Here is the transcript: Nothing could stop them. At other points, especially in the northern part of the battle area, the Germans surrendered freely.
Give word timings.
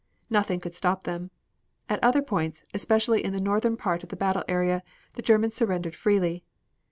Nothing 0.31 0.59
could 0.59 0.73
stop 0.73 1.03
them. 1.03 1.29
At 1.87 2.03
other 2.03 2.23
points, 2.23 2.63
especially 2.73 3.23
in 3.23 3.33
the 3.33 3.39
northern 3.39 3.77
part 3.77 4.01
of 4.01 4.09
the 4.09 4.15
battle 4.15 4.43
area, 4.47 4.81
the 5.13 5.21
Germans 5.21 5.53
surrendered 5.53 5.93
freely. 5.95 6.43